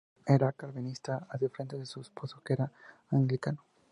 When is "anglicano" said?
3.11-3.59